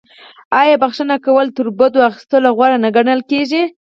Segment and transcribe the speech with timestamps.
[0.59, 3.63] آیا بخښنه کول تر بدل اخیستلو غوره نه ګڼل کیږي؟